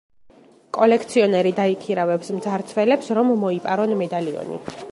[0.77, 4.59] კოლექციონერი დაიქირავებს მძარცველებს, რომ მოიპარონ მედალიონი.